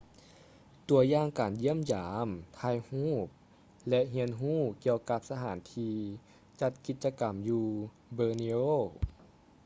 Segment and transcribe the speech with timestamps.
[0.89, 2.27] ຕົວຢ່າງການຢ້ຽມຢາມ
[2.59, 3.25] ຖ່າຍຮູບ
[3.89, 5.95] ແລະ ຮຽນຮູ້ກ່ຽວກັບສະຖານທີ່
[6.61, 7.65] ຈັດກິດຈະກຳຢູ່
[8.17, 8.67] borneo